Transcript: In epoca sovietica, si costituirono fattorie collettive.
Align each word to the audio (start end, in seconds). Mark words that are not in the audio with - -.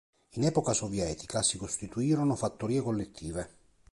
In 0.31 0.43
epoca 0.45 0.73
sovietica, 0.73 1.43
si 1.43 1.59
costituirono 1.59 2.33
fattorie 2.35 2.81
collettive. 2.81 3.53